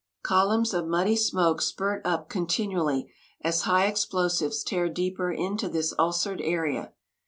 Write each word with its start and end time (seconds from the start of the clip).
Columns 0.23 0.73
of 0.73 0.87
muddy 0.87 1.15
smoke 1.15 1.61
spurt 1.61 2.03
up 2.03 2.27
continually 2.27 3.13
as 3.43 3.61
high 3.69 3.85
explosives 3.85 4.63
tear 4.63 4.89
deeper 4.89 5.31
into 5.31 5.69
this 5.69 5.93
ulcered 5.99 6.41
area. 6.43 6.91